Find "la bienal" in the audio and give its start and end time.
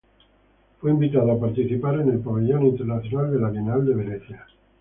3.39-3.85